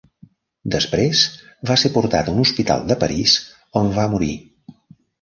[0.75, 1.21] Després
[1.71, 3.39] va ser portat a un hospital de París
[3.83, 4.35] on va morir.